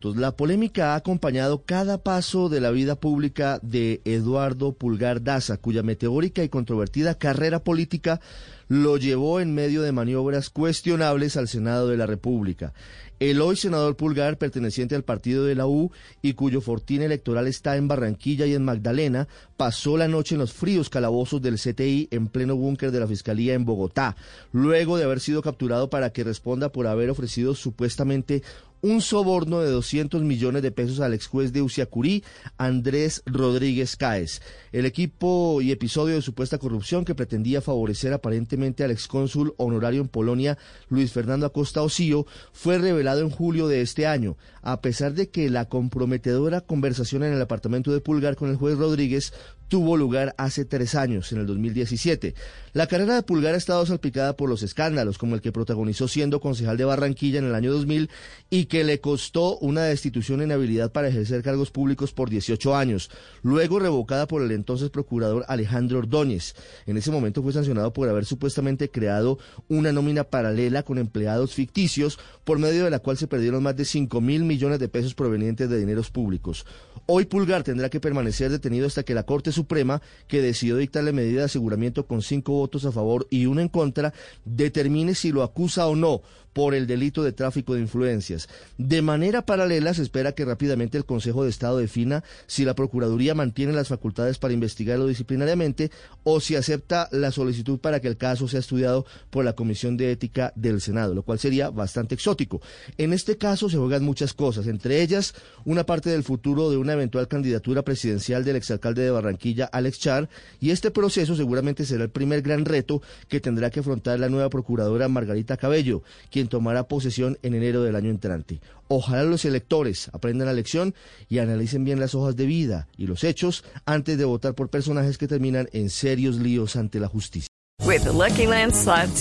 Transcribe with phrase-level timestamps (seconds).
[0.00, 5.82] La polémica ha acompañado cada paso de la vida pública de Eduardo Pulgar Daza, cuya
[5.82, 8.20] meteórica y controvertida carrera política
[8.68, 12.74] lo llevó en medio de maniobras cuestionables al Senado de la República.
[13.18, 15.90] El hoy senador Pulgar, perteneciente al partido de la U
[16.22, 20.52] y cuyo fortín electoral está en Barranquilla y en Magdalena, pasó la noche en los
[20.52, 24.14] fríos calabozos del CTI en pleno búnker de la Fiscalía en Bogotá,
[24.52, 28.44] luego de haber sido capturado para que responda por haber ofrecido supuestamente
[28.80, 32.24] un soborno de 200 millones de pesos al ex juez de Uciacurí,
[32.56, 34.40] Andrés Rodríguez Cáez.
[34.72, 40.08] El equipo y episodio de supuesta corrupción que pretendía favorecer aparentemente al excónsul honorario en
[40.08, 45.28] Polonia, Luis Fernando Acosta Osío, fue revelado en julio de este año, a pesar de
[45.28, 49.32] que la comprometedora conversación en el apartamento de Pulgar con el juez Rodríguez
[49.68, 52.34] tuvo lugar hace tres años, en el 2017.
[52.72, 56.40] La carrera de Pulgar ha estado salpicada por los escándalos, como el que protagonizó siendo
[56.40, 58.10] concejal de Barranquilla en el año 2000
[58.50, 63.10] y que le costó una destitución en habilidad para ejercer cargos públicos por 18 años,
[63.42, 66.54] luego revocada por el entonces procurador Alejandro Ordóñez.
[66.86, 69.38] En ese momento fue sancionado por haber supuestamente creado
[69.68, 73.84] una nómina paralela con empleados ficticios, por medio de la cual se perdieron más de
[73.84, 76.64] 5 mil millones de pesos provenientes de dineros públicos.
[77.06, 81.40] Hoy Pulgar tendrá que permanecer detenido hasta que la Corte Suprema, que decidió dictarle medida
[81.40, 84.14] de aseguramiento con cinco votos a favor y uno en contra,
[84.44, 86.22] determine si lo acusa o no
[86.58, 88.48] por el delito de tráfico de influencias.
[88.78, 93.36] De manera paralela, se espera que rápidamente el Consejo de Estado defina si la Procuraduría
[93.36, 95.92] mantiene las facultades para investigarlo disciplinariamente
[96.24, 100.10] o si acepta la solicitud para que el caso sea estudiado por la Comisión de
[100.10, 102.60] Ética del Senado, lo cual sería bastante exótico.
[102.96, 106.94] En este caso se juegan muchas cosas, entre ellas una parte del futuro de una
[106.94, 112.10] eventual candidatura presidencial del exalcalde de Barranquilla, Alex Char, y este proceso seguramente será el
[112.10, 116.02] primer gran reto que tendrá que afrontar la nueva procuradora Margarita Cabello,
[116.48, 118.60] tomará posesión en enero del año entrante.
[118.88, 120.94] Ojalá los electores aprendan la lección
[121.28, 125.18] y analicen bien las hojas de vida y los hechos antes de votar por personajes
[125.18, 127.48] que terminan en serios líos ante la justicia.
[127.84, 128.46] With Lucky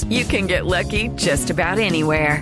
[0.09, 2.41] you can get lucky just about anywhere.